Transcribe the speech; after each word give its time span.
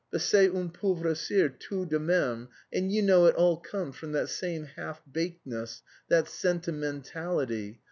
But 0.09 0.21
c'est 0.21 0.49
un 0.49 0.69
pauvre 0.71 1.13
sire, 1.13 1.51
tout 1.59 1.85
de 1.87 1.99
même.... 1.99 2.47
And 2.75 2.91
you 2.91 3.03
know 3.03 3.27
it 3.27 3.35
all 3.35 3.57
comes 3.57 3.95
from 3.97 4.13
that 4.13 4.29
same 4.29 4.63
half 4.65 4.99
bakedness, 5.11 5.83
that 6.09 6.27
sentimentality. 6.27 7.77